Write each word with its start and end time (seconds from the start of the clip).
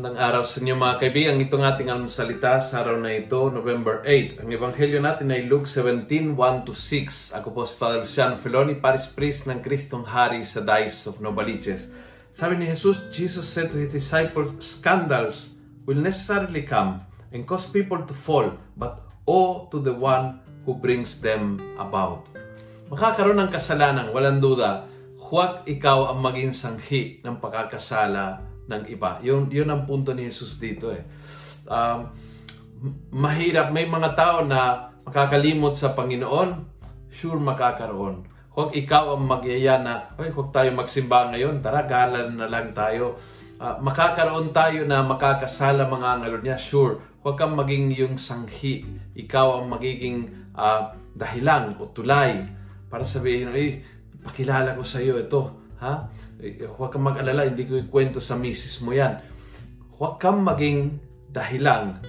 araw 0.00 0.48
sa 0.48 0.64
inyo 0.64 0.80
mga 0.80 0.96
kaibigan. 0.96 1.36
Itong 1.44 1.60
ating 1.60 1.92
almusalita 1.92 2.64
sa 2.64 2.80
araw 2.80 2.96
na 2.96 3.20
ito, 3.20 3.52
November 3.52 4.00
8. 4.08 4.40
Ang 4.40 4.48
ebanghelyo 4.48 4.96
natin 4.96 5.28
ay 5.28 5.44
Luke 5.44 5.68
17, 5.68 6.32
1-6. 6.32 7.36
Ako 7.36 7.52
po 7.52 7.68
si 7.68 7.76
Father 7.76 8.08
Luciano 8.08 8.40
Feloni, 8.40 8.80
Paris 8.80 9.12
Priest 9.12 9.44
ng 9.44 9.60
Kristong 9.60 10.08
Hari 10.08 10.48
sa 10.48 10.64
Dice 10.64 11.04
of 11.04 11.20
Novaliches. 11.20 11.92
Sabi 12.32 12.56
ni 12.56 12.72
Jesus, 12.72 12.96
Jesus 13.12 13.44
said 13.44 13.68
to 13.68 13.76
His 13.76 13.92
disciples, 13.92 14.56
Scandals 14.64 15.52
will 15.84 16.00
necessarily 16.00 16.64
come 16.64 17.04
and 17.36 17.44
cause 17.44 17.68
people 17.68 18.00
to 18.00 18.16
fall, 18.16 18.56
but 18.80 19.04
woe 19.28 19.68
to 19.68 19.84
the 19.84 19.92
one 19.92 20.40
who 20.64 20.72
brings 20.72 21.20
them 21.20 21.60
about. 21.76 22.24
Makakaroon 22.88 23.36
ng 23.36 23.52
kasalanan, 23.52 24.16
walang 24.16 24.40
duda. 24.40 24.88
Huwag 25.20 25.68
ikaw 25.68 26.08
ang 26.08 26.24
maging 26.24 26.56
sanghi 26.56 27.20
ng 27.20 27.36
pagkakasala 27.36 28.49
ng 28.70 28.86
iba. 28.86 29.18
Yun, 29.20 29.50
yun 29.50 29.68
ang 29.68 29.82
punto 29.84 30.14
ni 30.14 30.30
Jesus 30.30 30.56
dito 30.62 30.94
eh. 30.94 31.02
Um, 31.66 32.14
mahirap, 33.12 33.74
may 33.74 33.84
mga 33.84 34.14
tao 34.14 34.46
na 34.46 34.94
makakalimot 35.04 35.74
sa 35.74 35.92
Panginoon, 35.92 36.70
sure 37.10 37.42
makakaroon. 37.42 38.30
Huwag 38.54 38.74
ikaw 38.74 39.14
ang 39.14 39.26
magyaya 39.26 39.78
na, 39.82 40.14
Ay, 40.18 40.30
huwag 40.30 40.54
tayo 40.54 40.70
magsimba 40.74 41.30
ngayon, 41.34 41.62
tara, 41.62 41.86
galan 41.86 42.38
na 42.38 42.46
lang 42.46 42.70
tayo. 42.70 43.18
Uh, 43.60 43.76
makakaroon 43.84 44.56
tayo 44.56 44.88
na 44.88 45.04
makakasala 45.04 45.90
mga 45.90 46.08
angalo 46.16 46.38
niya, 46.40 46.56
sure. 46.56 47.02
Huwag 47.20 47.36
kang 47.36 47.52
maging 47.52 47.92
yung 47.92 48.16
sanghi. 48.16 48.86
Ikaw 49.12 49.60
ang 49.60 49.66
magiging 49.68 50.32
uh, 50.56 50.96
dahilan 51.12 51.76
o 51.76 51.92
tulay 51.92 52.48
para 52.88 53.04
sabihin, 53.04 53.52
ay, 53.52 53.84
pakilala 54.24 54.76
ko 54.76 54.82
sa 54.82 55.00
iyo 55.00 55.20
ito. 55.20 55.59
Ha? 55.80 56.08
Huwag 56.76 56.92
kang 56.92 57.04
mag-alala, 57.04 57.48
hindi 57.48 57.64
ko 57.64 57.80
ikwento 57.80 58.20
sa 58.20 58.36
misis 58.36 58.80
mo 58.84 58.92
yan. 58.92 59.16
Huwag 59.96 60.20
kang 60.20 60.44
maging 60.44 61.00
dahilan 61.32 62.00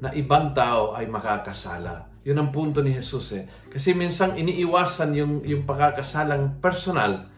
na 0.00 0.08
ibang 0.12 0.52
tao 0.52 0.92
ay 0.92 1.08
makakasala. 1.08 2.12
Yun 2.24 2.40
ang 2.40 2.50
punto 2.52 2.80
ni 2.80 2.96
Jesus 2.96 3.36
eh. 3.36 3.44
Kasi 3.68 3.92
minsan 3.92 4.36
iniiwasan 4.36 5.10
yung, 5.16 5.34
yung 5.44 5.68
pagkakasalang 5.68 6.60
personal, 6.60 7.28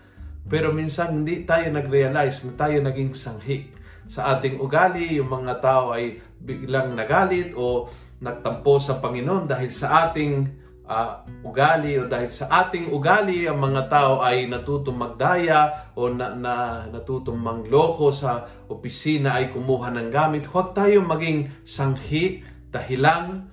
pero 0.47 0.71
minsan 0.71 1.23
hindi 1.23 1.43
tayo 1.43 1.67
nag-realize 1.75 2.47
na 2.47 2.53
tayo 2.55 2.79
naging 2.79 3.15
sanghi. 3.19 3.75
Sa 4.07 4.39
ating 4.39 4.63
ugali, 4.63 5.19
yung 5.19 5.27
mga 5.27 5.59
tao 5.59 5.91
ay 5.91 6.23
biglang 6.39 6.95
nagalit 6.95 7.51
o 7.59 7.91
nagtampo 8.23 8.79
sa 8.79 9.03
Panginoon 9.03 9.51
dahil 9.51 9.71
sa 9.75 10.07
ating 10.07 10.66
uh, 10.87 11.27
ugali 11.43 11.99
o 11.99 12.07
dahil 12.07 12.31
sa 12.31 12.47
ating 12.67 12.95
ugali 12.95 13.45
ang 13.45 13.59
mga 13.59 13.91
tao 13.91 14.23
ay 14.23 14.47
natutong 14.47 14.97
magdaya 14.97 15.91
o 15.99 16.09
na, 16.09 16.33
na 16.33 16.55
natutong 16.89 17.37
mangloko 17.37 18.15
sa 18.15 18.47
opisina 18.71 19.37
ay 19.39 19.51
kumuha 19.51 19.93
ng 19.93 20.09
gamit. 20.09 20.47
Huwag 20.49 20.73
tayo 20.73 21.03
maging 21.03 21.67
sanghi, 21.67 22.47
dahilan, 22.71 23.51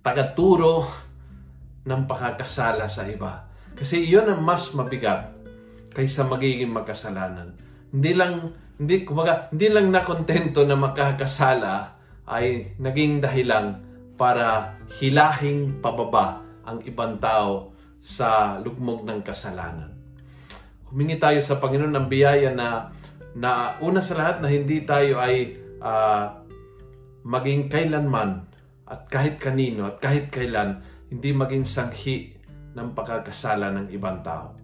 tagaturo 0.00 0.86
ng 1.84 2.02
pakakasala 2.06 2.86
sa 2.86 3.04
iba. 3.06 3.50
Kasi 3.74 4.02
iyon 4.06 4.30
ang 4.30 4.42
mas 4.42 4.70
mabigat 4.74 5.34
kaysa 5.94 6.26
magiging 6.26 6.70
magkasalanan. 6.70 7.54
Hindi 7.90 8.12
lang 8.14 8.34
hindi 8.78 9.02
kumaga, 9.02 9.50
hindi 9.50 9.66
lang 9.74 9.90
nakontento 9.90 10.62
na 10.62 10.78
makakasala 10.78 11.98
ay 12.30 12.78
naging 12.78 13.18
dahilan 13.18 13.82
para 14.14 14.78
hilahing 15.00 15.82
pababa 15.82 16.47
ang 16.68 16.84
ibang 16.84 17.16
tao 17.16 17.72
sa 17.98 18.60
lugmok 18.60 19.08
ng 19.08 19.20
kasalanan. 19.24 19.96
Humingi 20.92 21.16
tayo 21.16 21.40
sa 21.40 21.56
Panginoon 21.56 21.96
ng 21.96 22.08
biyaya 22.08 22.52
na, 22.52 22.92
na 23.32 23.80
una 23.80 24.04
sa 24.04 24.16
lahat 24.16 24.44
na 24.44 24.48
hindi 24.52 24.84
tayo 24.84 25.20
ay 25.20 25.56
uh, 25.80 26.44
maging 27.24 27.68
kailanman 27.68 28.44
at 28.88 29.08
kahit 29.12 29.36
kanino 29.36 29.88
at 29.92 30.00
kahit 30.00 30.32
kailan 30.32 30.80
hindi 31.12 31.32
maging 31.32 31.64
sanghi 31.68 32.36
ng 32.72 32.96
pagkakasala 32.96 33.72
ng 33.74 33.86
ibang 33.92 34.24
tao. 34.24 34.56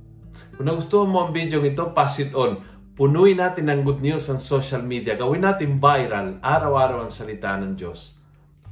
Kung 0.54 0.70
nagustuhan 0.70 1.10
mo 1.10 1.26
ang 1.26 1.32
video 1.34 1.60
ito, 1.60 1.90
pass 1.92 2.20
it 2.22 2.32
on. 2.32 2.62
Punuin 2.94 3.42
natin 3.42 3.66
ng 3.66 3.82
good 3.82 3.98
news 4.00 4.30
ang 4.30 4.38
social 4.38 4.80
media. 4.80 5.18
Gawin 5.18 5.42
natin 5.42 5.82
viral, 5.82 6.38
araw-araw 6.38 7.04
ang 7.04 7.12
salita 7.12 7.58
ng 7.58 7.74
Diyos. 7.74 8.14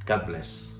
God 0.07 0.23
bless. 0.23 0.72